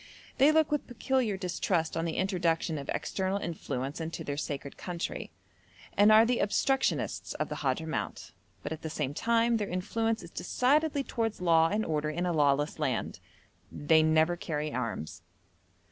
[0.39, 5.29] They look with peculiar distrust on the introduction of external influence into their sacred country,
[5.95, 8.31] and are the obstructionists of the Hadhramout,
[8.63, 12.33] but at the same time their influence is decidedly towards law and order in a
[12.33, 13.19] lawless land.
[13.71, 15.21] They never carry arms.